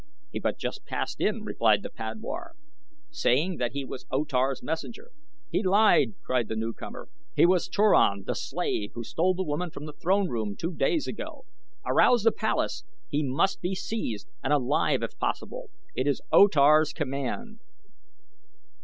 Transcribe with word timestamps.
"He 0.31 0.39
but 0.39 0.57
just 0.57 0.83
passed 0.83 1.21
in," 1.21 1.43
replied 1.43 1.83
the 1.83 1.91
padwar, 1.91 2.55
"saying 3.11 3.57
that 3.57 3.73
he 3.73 3.85
was 3.85 4.07
O 4.09 4.25
Tar's 4.25 4.63
messenger." 4.63 5.11
"He 5.51 5.61
lied," 5.61 6.15
cried 6.23 6.47
the 6.47 6.55
newcomer. 6.55 7.09
"He 7.35 7.45
was 7.45 7.67
Turan, 7.67 8.23
the 8.25 8.33
slave, 8.33 8.93
who 8.95 9.03
stole 9.03 9.35
the 9.35 9.43
woman 9.43 9.69
from 9.69 9.85
the 9.85 9.93
throne 9.93 10.27
room 10.27 10.55
two 10.55 10.73
days 10.73 11.05
since. 11.05 11.19
Arouse 11.85 12.23
the 12.23 12.31
palace! 12.31 12.83
He 13.09 13.21
must 13.21 13.61
be 13.61 13.75
seized, 13.75 14.27
and 14.43 14.51
alive 14.51 15.03
if 15.03 15.19
possible. 15.19 15.69
It 15.93 16.07
is 16.07 16.19
O 16.31 16.47
Tar's 16.47 16.93
command." 16.93 17.59